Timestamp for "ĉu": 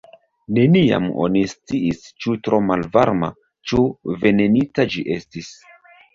2.25-2.33, 3.73-3.87